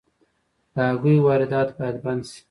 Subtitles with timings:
[0.73, 2.39] د هګیو واردات باید بند شي